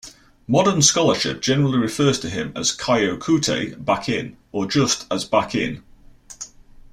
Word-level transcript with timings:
Modern 0.47 0.81
scholarship 0.81 1.43
generally 1.43 1.77
refers 1.77 2.19
to 2.21 2.29
him 2.31 2.53
as 2.55 2.75
Kyokutei 2.75 3.75
Bakin, 3.85 4.35
or 4.51 4.65
just 4.65 5.05
as 5.13 5.25
Bakin. 5.25 5.83